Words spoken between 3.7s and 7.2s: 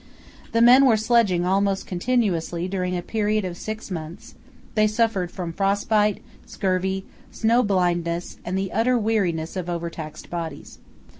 months; they suffered from frost bite, scurvy,